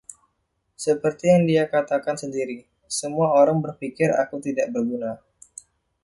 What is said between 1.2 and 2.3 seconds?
yang dia katakan